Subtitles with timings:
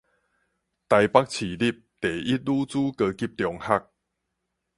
[0.89, 3.83] 臺北市立第一女子高級中學